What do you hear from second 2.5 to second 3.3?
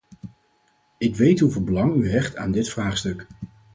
dit vraagstuk.